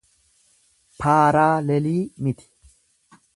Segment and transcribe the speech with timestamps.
[1.01, 2.49] paaraalelii miti